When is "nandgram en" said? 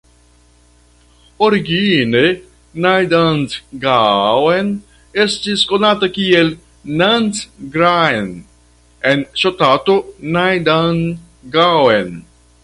7.03-9.25